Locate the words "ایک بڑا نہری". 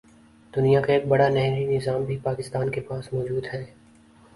0.93-1.65